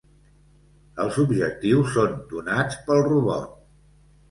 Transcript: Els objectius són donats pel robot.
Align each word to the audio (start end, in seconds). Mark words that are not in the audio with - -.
Els 1.03 1.19
objectius 1.25 1.93
són 1.99 2.17
donats 2.33 2.83
pel 2.91 3.05
robot. 3.13 3.49